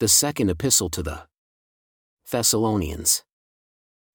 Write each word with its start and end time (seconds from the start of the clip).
The 0.00 0.06
Second 0.06 0.48
Epistle 0.48 0.90
to 0.90 1.02
the 1.02 1.22
Thessalonians. 2.30 3.24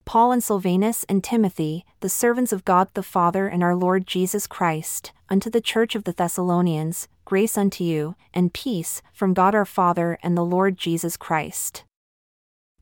Paul 0.05 0.31
and 0.31 0.41
Silvanus 0.41 1.03
and 1.09 1.21
Timothy, 1.21 1.83
the 1.99 2.07
servants 2.07 2.53
of 2.53 2.63
God 2.63 2.87
the 2.93 3.03
Father 3.03 3.49
and 3.49 3.61
our 3.61 3.75
Lord 3.75 4.07
Jesus 4.07 4.47
Christ, 4.47 5.11
unto 5.29 5.49
the 5.49 5.59
church 5.59 5.93
of 5.93 6.05
the 6.05 6.13
Thessalonians, 6.13 7.09
grace 7.25 7.57
unto 7.57 7.83
you, 7.83 8.15
and 8.33 8.53
peace, 8.53 9.01
from 9.11 9.33
God 9.33 9.53
our 9.53 9.65
Father 9.65 10.17
and 10.23 10.37
the 10.37 10.45
Lord 10.45 10.77
Jesus 10.77 11.17
Christ. 11.17 11.83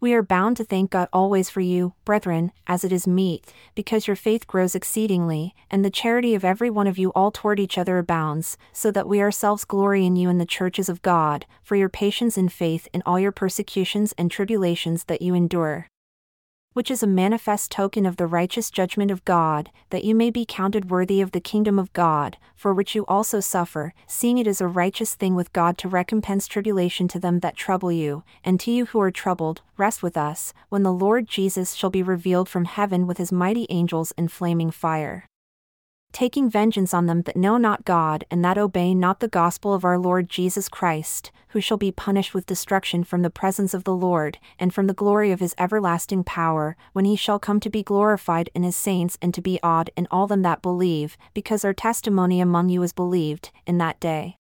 We 0.01 0.15
are 0.15 0.23
bound 0.23 0.57
to 0.57 0.63
thank 0.63 0.89
God 0.89 1.09
always 1.13 1.51
for 1.51 1.61
you, 1.61 1.93
brethren, 2.05 2.53
as 2.65 2.83
it 2.83 2.91
is 2.91 3.05
meet, 3.05 3.53
because 3.75 4.07
your 4.07 4.15
faith 4.15 4.47
grows 4.47 4.73
exceedingly, 4.73 5.53
and 5.69 5.85
the 5.85 5.91
charity 5.91 6.33
of 6.33 6.43
every 6.43 6.71
one 6.71 6.87
of 6.87 6.97
you 6.97 7.11
all 7.11 7.29
toward 7.29 7.59
each 7.59 7.77
other 7.77 7.99
abounds, 7.99 8.57
so 8.73 8.89
that 8.89 9.07
we 9.07 9.21
ourselves 9.21 9.63
glory 9.63 10.03
in 10.03 10.15
you 10.15 10.27
in 10.27 10.39
the 10.39 10.45
churches 10.47 10.89
of 10.89 11.03
God, 11.03 11.45
for 11.61 11.75
your 11.75 11.87
patience 11.87 12.35
and 12.35 12.51
faith 12.51 12.87
in 12.91 13.03
all 13.05 13.19
your 13.19 13.31
persecutions 13.31 14.11
and 14.17 14.31
tribulations 14.31 15.03
that 15.03 15.21
you 15.21 15.35
endure 15.35 15.87
which 16.73 16.89
is 16.89 17.03
a 17.03 17.07
manifest 17.07 17.71
token 17.71 18.05
of 18.05 18.17
the 18.17 18.27
righteous 18.27 18.69
judgment 18.69 19.11
of 19.11 19.25
God, 19.25 19.71
that 19.89 20.03
you 20.03 20.15
may 20.15 20.29
be 20.29 20.45
counted 20.45 20.89
worthy 20.89 21.21
of 21.21 21.31
the 21.31 21.41
kingdom 21.41 21.77
of 21.77 21.91
God, 21.93 22.37
for 22.55 22.73
which 22.73 22.95
you 22.95 23.05
also 23.07 23.39
suffer, 23.39 23.93
seeing 24.07 24.37
it 24.37 24.47
is 24.47 24.61
a 24.61 24.67
righteous 24.67 25.15
thing 25.15 25.35
with 25.35 25.53
God 25.53 25.77
to 25.79 25.89
recompense 25.89 26.47
tribulation 26.47 27.07
to 27.09 27.19
them 27.19 27.39
that 27.39 27.55
trouble 27.55 27.91
you, 27.91 28.23
and 28.43 28.59
to 28.59 28.71
you 28.71 28.85
who 28.85 29.01
are 29.01 29.11
troubled, 29.11 29.61
rest 29.77 30.01
with 30.01 30.15
us, 30.15 30.53
when 30.69 30.83
the 30.83 30.93
Lord 30.93 31.27
Jesus 31.27 31.73
shall 31.73 31.89
be 31.89 32.03
revealed 32.03 32.47
from 32.47 32.65
heaven 32.65 33.07
with 33.07 33.17
his 33.17 33.31
mighty 33.31 33.67
angels 33.69 34.13
in 34.17 34.27
flaming 34.27 34.71
fire 34.71 35.25
taking 36.11 36.49
vengeance 36.49 36.93
on 36.93 37.05
them 37.05 37.21
that 37.23 37.35
know 37.35 37.57
not 37.57 37.85
God 37.85 38.25
and 38.29 38.43
that 38.43 38.57
obey 38.57 38.93
not 38.93 39.19
the 39.19 39.27
gospel 39.27 39.73
of 39.73 39.85
our 39.85 39.97
Lord 39.97 40.29
Jesus 40.29 40.67
Christ, 40.67 41.31
who 41.49 41.61
shall 41.61 41.77
be 41.77 41.91
punished 41.91 42.33
with 42.33 42.45
destruction 42.45 43.03
from 43.03 43.21
the 43.21 43.29
presence 43.29 43.73
of 43.73 43.83
the 43.83 43.95
Lord, 43.95 44.37
and 44.59 44.73
from 44.73 44.87
the 44.87 44.93
glory 44.93 45.31
of 45.31 45.39
his 45.39 45.55
everlasting 45.57 46.23
power, 46.23 46.75
when 46.93 47.05
he 47.05 47.15
shall 47.15 47.39
come 47.39 47.59
to 47.59 47.69
be 47.69 47.83
glorified 47.83 48.49
in 48.55 48.63
his 48.63 48.75
saints 48.75 49.17
and 49.21 49.33
to 49.33 49.41
be 49.41 49.59
awed 49.61 49.89
in 49.95 50.07
all 50.09 50.27
them 50.27 50.41
that 50.41 50.61
believe, 50.61 51.17
because 51.33 51.63
our 51.63 51.73
testimony 51.73 52.41
among 52.41 52.69
you 52.69 52.81
is 52.83 52.93
believed, 52.93 53.51
in 53.65 53.77
that 53.77 53.99
day. 53.99 54.37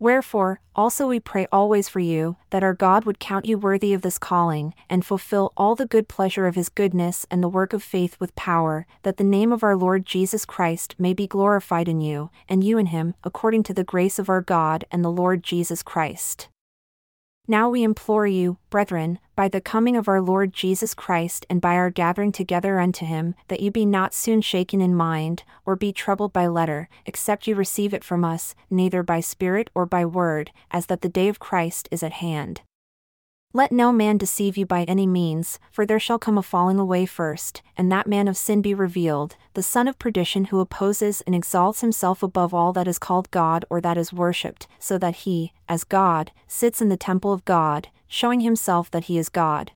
Wherefore, 0.00 0.62
also 0.74 1.06
we 1.08 1.20
pray 1.20 1.46
always 1.52 1.90
for 1.90 2.00
you, 2.00 2.36
that 2.48 2.62
our 2.62 2.72
God 2.72 3.04
would 3.04 3.18
count 3.18 3.44
you 3.44 3.58
worthy 3.58 3.92
of 3.92 4.00
this 4.00 4.16
calling, 4.16 4.72
and 4.88 5.04
fulfill 5.04 5.52
all 5.58 5.74
the 5.74 5.84
good 5.84 6.08
pleasure 6.08 6.46
of 6.46 6.54
his 6.54 6.70
goodness 6.70 7.26
and 7.30 7.42
the 7.42 7.50
work 7.50 7.74
of 7.74 7.82
faith 7.82 8.18
with 8.18 8.34
power, 8.34 8.86
that 9.02 9.18
the 9.18 9.24
name 9.24 9.52
of 9.52 9.62
our 9.62 9.76
Lord 9.76 10.06
Jesus 10.06 10.46
Christ 10.46 10.94
may 10.98 11.12
be 11.12 11.26
glorified 11.26 11.86
in 11.86 12.00
you, 12.00 12.30
and 12.48 12.64
you 12.64 12.78
in 12.78 12.86
him, 12.86 13.14
according 13.24 13.62
to 13.64 13.74
the 13.74 13.84
grace 13.84 14.18
of 14.18 14.30
our 14.30 14.40
God 14.40 14.86
and 14.90 15.04
the 15.04 15.10
Lord 15.10 15.42
Jesus 15.42 15.82
Christ. 15.82 16.48
Now 17.50 17.68
we 17.68 17.82
implore 17.82 18.28
you, 18.28 18.58
brethren, 18.70 19.18
by 19.34 19.48
the 19.48 19.60
coming 19.60 19.96
of 19.96 20.06
our 20.06 20.20
Lord 20.20 20.52
Jesus 20.52 20.94
Christ 20.94 21.44
and 21.50 21.60
by 21.60 21.74
our 21.74 21.90
gathering 21.90 22.30
together 22.30 22.78
unto 22.78 23.04
him, 23.04 23.34
that 23.48 23.58
you 23.58 23.72
be 23.72 23.84
not 23.84 24.14
soon 24.14 24.40
shaken 24.40 24.80
in 24.80 24.94
mind, 24.94 25.42
or 25.66 25.74
be 25.74 25.92
troubled 25.92 26.32
by 26.32 26.46
letter, 26.46 26.88
except 27.06 27.48
you 27.48 27.56
receive 27.56 27.92
it 27.92 28.04
from 28.04 28.24
us, 28.24 28.54
neither 28.70 29.02
by 29.02 29.18
spirit 29.18 29.68
or 29.74 29.84
by 29.84 30.06
word, 30.06 30.52
as 30.70 30.86
that 30.86 31.00
the 31.00 31.08
day 31.08 31.26
of 31.26 31.40
Christ 31.40 31.88
is 31.90 32.04
at 32.04 32.12
hand. 32.12 32.60
Let 33.52 33.72
no 33.72 33.90
man 33.90 34.16
deceive 34.16 34.56
you 34.56 34.64
by 34.64 34.84
any 34.84 35.08
means, 35.08 35.58
for 35.72 35.84
there 35.84 35.98
shall 35.98 36.20
come 36.20 36.38
a 36.38 36.42
falling 36.42 36.78
away 36.78 37.04
first, 37.04 37.62
and 37.76 37.90
that 37.90 38.06
man 38.06 38.28
of 38.28 38.36
sin 38.36 38.62
be 38.62 38.74
revealed, 38.74 39.34
the 39.54 39.62
son 39.62 39.88
of 39.88 39.98
perdition 39.98 40.44
who 40.46 40.60
opposes 40.60 41.20
and 41.22 41.34
exalts 41.34 41.80
himself 41.80 42.22
above 42.22 42.54
all 42.54 42.72
that 42.72 42.86
is 42.86 43.00
called 43.00 43.28
God 43.32 43.64
or 43.68 43.80
that 43.80 43.98
is 43.98 44.12
worshipped, 44.12 44.68
so 44.78 44.98
that 44.98 45.16
he, 45.26 45.52
as 45.68 45.82
God, 45.82 46.30
sits 46.46 46.80
in 46.80 46.90
the 46.90 46.96
temple 46.96 47.32
of 47.32 47.44
God, 47.44 47.88
showing 48.06 48.38
himself 48.38 48.88
that 48.92 49.04
he 49.04 49.18
is 49.18 49.28
God. 49.28 49.72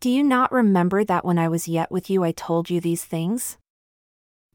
Do 0.00 0.10
you 0.10 0.24
not 0.24 0.50
remember 0.50 1.04
that 1.04 1.24
when 1.24 1.38
I 1.38 1.46
was 1.46 1.68
yet 1.68 1.92
with 1.92 2.10
you 2.10 2.24
I 2.24 2.32
told 2.32 2.70
you 2.70 2.80
these 2.80 3.04
things? 3.04 3.56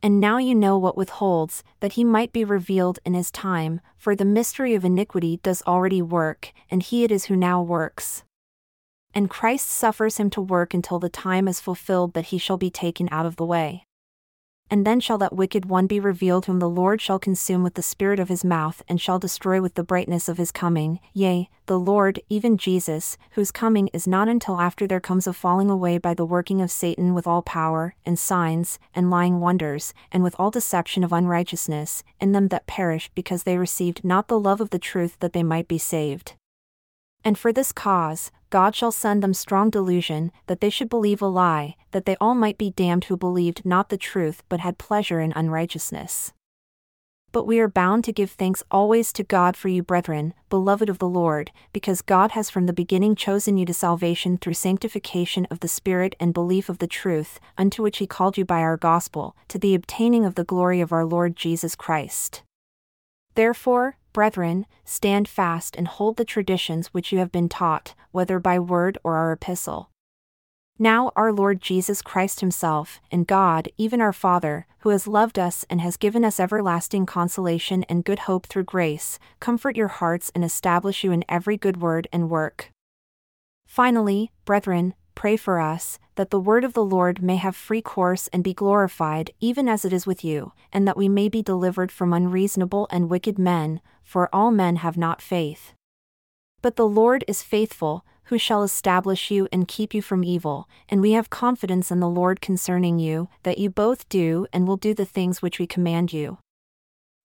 And 0.04 0.20
now 0.20 0.40
you 0.40 0.54
know 0.54 0.78
what 0.78 0.98
withholds, 0.98 1.64
that 1.80 1.94
he 1.94 2.04
might 2.04 2.34
be 2.34 2.44
revealed 2.44 3.00
in 3.06 3.14
his 3.14 3.32
time, 3.32 3.80
for 3.98 4.14
the 4.14 4.26
mystery 4.26 4.76
of 4.76 4.84
iniquity 4.84 5.40
does 5.42 5.64
already 5.66 6.02
work, 6.02 6.52
and 6.70 6.84
he 6.84 7.06
it 7.06 7.12
is 7.12 7.26
who 7.26 7.38
now 7.38 7.62
works. 7.62 8.25
And 9.16 9.30
Christ 9.30 9.70
suffers 9.70 10.18
him 10.18 10.30
to 10.32 10.42
work 10.42 10.74
until 10.74 11.00
the 11.00 11.10
time 11.10 11.48
is 11.48 11.62
fulfilled 11.62 12.14
that 12.14 12.26
he 12.26 12.38
shall 12.38 12.58
be 12.58 12.70
taken 12.70 13.08
out 13.12 13.26
of 13.26 13.38
the 13.38 13.46
way. 13.46 13.86
And 14.70 14.86
then 14.86 15.00
shall 15.00 15.20
that 15.20 15.36
wicked 15.36 15.66
one 15.66 15.86
be 15.86 16.00
revealed 16.00 16.48
whom 16.48 16.58
the 16.58 16.70
Lord 16.70 17.00
shall 17.00 17.20
consume 17.20 17.62
with 17.62 17.76
the 17.76 17.84
spirit 17.84 18.20
of 18.20 18.30
his 18.30 18.44
mouth 18.44 18.82
and 18.90 19.00
shall 19.00 19.20
destroy 19.20 19.62
with 19.62 19.76
the 19.76 19.84
brightness 19.84 20.28
of 20.28 20.40
his 20.40 20.52
coming, 20.52 21.00
yea, 21.14 21.50
the 21.68 21.80
Lord, 21.80 22.20
even 22.30 22.58
Jesus, 22.58 23.16
whose 23.32 23.52
coming 23.52 23.90
is 23.94 24.08
not 24.08 24.28
until 24.28 24.60
after 24.60 24.88
there 24.88 25.00
comes 25.00 25.28
a 25.28 25.34
falling 25.34 25.70
away 25.70 26.00
by 26.00 26.16
the 26.16 26.26
working 26.26 26.62
of 26.62 26.72
Satan 26.72 27.14
with 27.14 27.28
all 27.28 27.44
power, 27.44 27.96
and 28.08 28.18
signs, 28.18 28.80
and 28.96 29.12
lying 29.12 29.40
wonders, 29.40 29.94
and 30.12 30.24
with 30.24 30.36
all 30.40 30.50
deception 30.50 31.04
of 31.04 31.14
unrighteousness, 31.14 32.04
in 32.20 32.32
them 32.32 32.48
that 32.48 32.66
perish 32.66 33.12
because 33.14 33.44
they 33.44 33.58
received 33.58 34.04
not 34.04 34.28
the 34.28 34.40
love 34.40 34.62
of 34.62 34.72
the 34.72 34.80
truth 34.80 35.18
that 35.20 35.34
they 35.34 35.44
might 35.44 35.68
be 35.68 35.78
saved. 35.78 36.34
And 37.24 37.38
for 37.38 37.52
this 37.52 37.72
cause, 37.72 38.32
God 38.56 38.74
shall 38.74 38.94
send 38.94 39.22
them 39.22 39.34
strong 39.34 39.70
delusion, 39.70 40.32
that 40.48 40.62
they 40.62 40.70
should 40.70 40.88
believe 40.88 41.22
a 41.22 41.28
lie, 41.28 41.76
that 41.92 42.06
they 42.06 42.16
all 42.22 42.36
might 42.36 42.58
be 42.58 42.70
damned 42.70 43.04
who 43.04 43.18
believed 43.18 43.66
not 43.66 43.90
the 43.90 43.98
truth 43.98 44.44
but 44.48 44.62
had 44.62 44.78
pleasure 44.78 45.20
in 45.20 45.34
unrighteousness. 45.36 46.32
But 47.34 47.46
we 47.46 47.60
are 47.60 47.68
bound 47.68 48.06
to 48.06 48.14
give 48.14 48.32
thanks 48.32 48.64
always 48.72 49.12
to 49.12 49.26
God 49.26 49.58
for 49.58 49.68
you, 49.68 49.84
brethren, 49.84 50.34
beloved 50.50 50.88
of 50.88 51.00
the 51.00 51.10
Lord, 51.10 51.52
because 51.74 52.02
God 52.02 52.32
has 52.32 52.50
from 52.50 52.66
the 52.66 52.72
beginning 52.72 53.14
chosen 53.16 53.58
you 53.58 53.66
to 53.66 53.74
salvation 53.74 54.38
through 54.38 54.54
sanctification 54.54 55.46
of 55.52 55.60
the 55.60 55.68
Spirit 55.68 56.16
and 56.18 56.34
belief 56.34 56.70
of 56.70 56.78
the 56.78 56.88
truth, 56.88 57.42
unto 57.58 57.84
which 57.84 57.98
He 57.98 58.08
called 58.08 58.38
you 58.38 58.46
by 58.46 58.60
our 58.62 58.78
gospel, 58.78 59.36
to 59.50 59.60
the 59.60 59.76
obtaining 59.76 60.24
of 60.24 60.36
the 60.36 60.46
glory 60.46 60.80
of 60.80 60.94
our 60.94 61.04
Lord 61.04 61.36
Jesus 61.36 61.76
Christ. 61.76 62.42
Therefore, 63.34 63.98
brethren, 64.16 64.66
stand 64.86 65.28
fast 65.28 65.76
and 65.76 65.90
hold 65.90 66.16
the 66.16 66.24
traditions 66.24 66.88
which 66.94 67.12
you 67.12 67.20
have 67.20 67.34
been 67.34 67.50
taught, 67.50 67.94
whether 68.12 68.40
by 68.40 68.58
word 68.58 68.98
or 69.04 69.18
our 69.18 69.34
epistle. 69.34 69.90
Now, 70.80 71.12
our 71.18 71.34
Lord 71.34 71.62
Jesus 71.62 72.02
Christ 72.02 72.40
Himself, 72.40 73.02
and 73.12 73.28
God, 73.28 73.68
even 73.78 74.00
our 74.00 74.14
Father, 74.14 74.68
who 74.80 74.90
has 74.92 75.06
loved 75.06 75.38
us 75.38 75.66
and 75.70 75.82
has 75.82 75.98
given 75.98 76.24
us 76.24 76.40
everlasting 76.40 77.06
consolation 77.06 77.84
and 77.90 78.06
good 78.06 78.20
hope 78.20 78.46
through 78.46 78.64
grace, 78.64 79.20
comfort 79.42 79.76
your 79.76 79.90
hearts 79.90 80.32
and 80.34 80.46
establish 80.46 81.04
you 81.04 81.12
in 81.12 81.26
every 81.28 81.58
good 81.58 81.82
word 81.82 82.08
and 82.14 82.30
work. 82.30 82.72
Finally, 83.68 84.32
brethren, 84.46 84.94
pray 85.16 85.38
for 85.38 85.60
us, 85.60 85.98
that 86.16 86.30
the 86.30 86.40
word 86.40 86.64
of 86.64 86.74
the 86.74 86.84
Lord 86.84 87.24
may 87.24 87.38
have 87.38 87.56
free 87.56 87.82
course 87.82 88.28
and 88.28 88.44
be 88.44 88.54
glorified, 88.54 89.32
even 89.40 89.68
as 89.68 89.86
it 89.86 89.94
is 89.94 90.06
with 90.06 90.24
you, 90.24 90.52
and 90.72 90.88
that 90.88 90.98
we 90.98 91.10
may 91.10 91.30
be 91.30 91.42
delivered 91.42 91.92
from 91.92 92.14
unreasonable 92.14 92.88
and 92.92 93.10
wicked 93.10 93.40
men, 93.40 93.82
for 94.04 94.30
all 94.32 94.52
men 94.52 94.78
have 94.78 94.98
not 94.98 95.22
faith. 95.22 95.74
But 96.62 96.76
the 96.76 96.88
Lord 96.88 97.24
is 97.28 97.42
faithful, 97.42 98.06
who 98.26 98.38
shall 98.38 98.64
establish 98.64 99.30
you 99.30 99.48
and 99.52 99.68
keep 99.68 99.94
you 99.94 100.02
from 100.02 100.24
evil, 100.24 100.68
and 100.90 101.02
we 101.02 101.12
have 101.12 101.30
confidence 101.30 101.92
in 101.92 102.00
the 102.00 102.10
Lord 102.10 102.42
concerning 102.42 102.98
you, 102.98 103.30
that 103.44 103.58
you 103.58 103.70
both 103.70 104.10
do 104.10 104.48
and 104.52 104.68
will 104.68 104.78
do 104.78 104.94
the 104.94 105.06
things 105.06 105.42
which 105.42 105.60
we 105.60 105.68
command 105.68 106.12
you. 106.12 106.40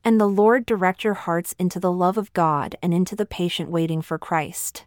And 0.05 0.21
the 0.21 0.27
Lord 0.27 0.67
direct 0.67 1.05
your 1.05 1.15
hearts 1.15 1.55
into 1.59 1.81
the 1.81 1.93
love 1.93 2.17
of 2.17 2.33
God 2.33 2.77
and 2.83 2.93
into 2.93 3.17
the 3.17 3.27
patient 3.27 3.71
waiting 3.71 4.03
for 4.03 4.19
Christ. 4.19 4.85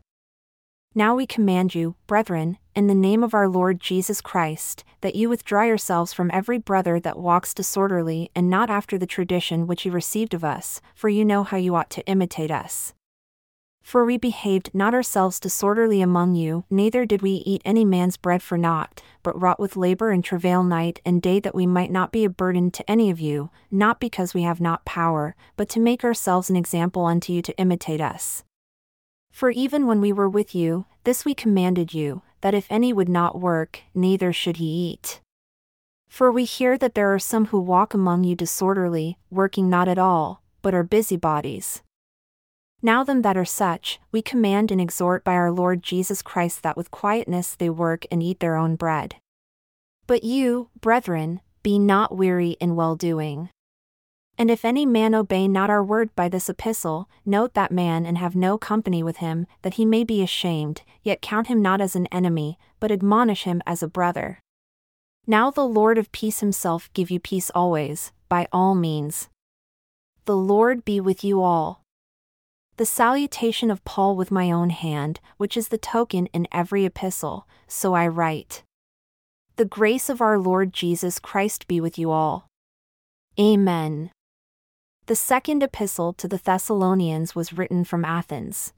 Now 0.95 1.15
we 1.15 1.25
command 1.25 1.73
you, 1.73 1.95
brethren, 2.05 2.59
in 2.75 2.85
the 2.85 2.93
name 2.93 3.23
of 3.23 3.33
our 3.33 3.49
Lord 3.49 3.79
Jesus 3.79 4.21
Christ, 4.21 4.83
that 5.01 5.15
you 5.15 5.27
withdraw 5.27 5.63
yourselves 5.63 6.13
from 6.13 6.29
every 6.31 6.59
brother 6.59 6.99
that 6.99 7.17
walks 7.17 7.51
disorderly 7.51 8.29
and 8.35 8.47
not 8.47 8.69
after 8.69 8.99
the 8.99 9.07
tradition 9.07 9.65
which 9.65 9.85
you 9.85 9.91
received 9.91 10.35
of 10.35 10.43
us, 10.43 10.81
for 10.93 11.09
you 11.09 11.25
know 11.25 11.43
how 11.43 11.57
you 11.57 11.73
ought 11.73 11.89
to 11.89 12.05
imitate 12.05 12.51
us. 12.51 12.93
For 13.81 14.05
we 14.05 14.19
behaved 14.19 14.69
not 14.71 14.93
ourselves 14.93 15.39
disorderly 15.39 15.99
among 15.99 16.35
you, 16.35 16.63
neither 16.69 17.05
did 17.05 17.23
we 17.23 17.41
eat 17.43 17.63
any 17.65 17.83
man's 17.83 18.15
bread 18.15 18.43
for 18.43 18.57
naught, 18.57 19.01
but 19.23 19.39
wrought 19.41 19.59
with 19.59 19.75
labor 19.75 20.11
and 20.11 20.23
travail 20.23 20.63
night 20.63 21.01
and 21.03 21.23
day 21.23 21.39
that 21.39 21.55
we 21.55 21.65
might 21.65 21.91
not 21.91 22.11
be 22.11 22.23
a 22.23 22.29
burden 22.29 22.69
to 22.69 22.89
any 22.89 23.09
of 23.09 23.19
you, 23.19 23.49
not 23.71 23.99
because 23.99 24.35
we 24.35 24.43
have 24.43 24.61
not 24.61 24.85
power, 24.85 25.35
but 25.57 25.69
to 25.69 25.79
make 25.79 26.03
ourselves 26.03 26.51
an 26.51 26.55
example 26.55 27.05
unto 27.05 27.33
you 27.33 27.41
to 27.41 27.57
imitate 27.57 27.99
us. 27.99 28.43
For 29.33 29.49
even 29.49 29.87
when 29.87 29.99
we 29.99 30.13
were 30.13 30.29
with 30.29 30.53
you, 30.53 30.85
this 31.05 31.25
we 31.25 31.33
commanded 31.33 31.91
you, 31.91 32.21
that 32.41 32.53
if 32.53 32.67
any 32.69 32.93
would 32.93 33.09
not 33.09 33.41
work, 33.41 33.81
neither 33.95 34.31
should 34.31 34.57
he 34.57 34.91
eat. 34.91 35.21
For 36.07 36.31
we 36.31 36.45
hear 36.45 36.77
that 36.77 36.93
there 36.93 37.11
are 37.11 37.19
some 37.19 37.47
who 37.47 37.59
walk 37.59 37.95
among 37.95 38.23
you 38.25 38.35
disorderly, 38.35 39.17
working 39.31 39.71
not 39.71 39.87
at 39.87 39.97
all, 39.97 40.43
but 40.61 40.75
are 40.75 40.83
busybodies. 40.83 41.81
Now, 42.83 43.03
them 43.03 43.23
that 43.23 43.35
are 43.35 43.43
such, 43.43 43.99
we 44.11 44.21
command 44.21 44.69
and 44.69 44.79
exhort 44.79 45.23
by 45.23 45.33
our 45.33 45.51
Lord 45.51 45.81
Jesus 45.81 46.21
Christ 46.21 46.61
that 46.61 46.77
with 46.77 46.91
quietness 46.91 47.55
they 47.55 47.71
work 47.71 48.05
and 48.11 48.21
eat 48.21 48.39
their 48.39 48.55
own 48.55 48.75
bread. 48.75 49.15
But 50.05 50.23
you, 50.23 50.69
brethren, 50.79 51.41
be 51.63 51.79
not 51.79 52.15
weary 52.15 52.51
in 52.59 52.75
well 52.75 52.95
doing. 52.95 53.49
And 54.43 54.51
if 54.51 54.65
any 54.65 54.85
man 54.85 55.15
obey 55.15 55.47
not 55.47 55.69
our 55.69 55.81
word 55.81 56.13
by 56.17 56.27
this 56.27 56.49
epistle, 56.49 57.07
note 57.25 57.53
that 57.53 57.71
man 57.71 58.05
and 58.05 58.17
have 58.17 58.35
no 58.35 58.57
company 58.57 59.01
with 59.01 59.23
him, 59.23 59.47
that 59.61 59.75
he 59.75 59.85
may 59.85 60.03
be 60.03 60.21
ashamed, 60.21 60.81
yet 61.01 61.21
count 61.21 61.47
him 61.47 61.61
not 61.61 61.79
as 61.79 61.95
an 61.95 62.07
enemy, 62.07 62.59
but 62.81 62.91
admonish 62.91 63.43
him 63.43 63.61
as 63.65 63.81
a 63.81 63.87
brother. 63.87 64.39
Now 65.25 65.49
the 65.49 65.65
Lord 65.65 65.97
of 65.97 66.11
peace 66.11 66.41
himself 66.41 66.89
give 66.91 67.09
you 67.09 67.21
peace 67.21 67.51
always, 67.55 68.11
by 68.27 68.49
all 68.51 68.75
means. 68.75 69.29
The 70.25 70.35
Lord 70.35 70.83
be 70.83 70.99
with 70.99 71.23
you 71.23 71.41
all. 71.41 71.81
The 72.75 72.85
salutation 72.85 73.71
of 73.71 73.85
Paul 73.85 74.17
with 74.17 74.29
my 74.29 74.51
own 74.51 74.71
hand, 74.71 75.21
which 75.37 75.55
is 75.55 75.69
the 75.69 75.77
token 75.77 76.25
in 76.33 76.49
every 76.51 76.83
epistle, 76.83 77.47
so 77.65 77.93
I 77.93 78.07
write. 78.07 78.63
The 79.55 79.63
grace 79.63 80.09
of 80.09 80.19
our 80.19 80.37
Lord 80.37 80.73
Jesus 80.73 81.17
Christ 81.17 81.65
be 81.65 81.79
with 81.79 81.97
you 81.97 82.11
all. 82.11 82.49
Amen. 83.39 84.11
The 85.07 85.15
second 85.17 85.63
epistle 85.63 86.13
to 86.13 86.29
the 86.29 86.37
Thessalonians 86.37 87.35
was 87.35 87.51
written 87.51 87.83
from 87.83 88.05
Athens. 88.05 88.71